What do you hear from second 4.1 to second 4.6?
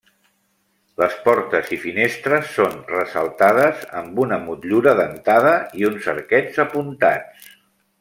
una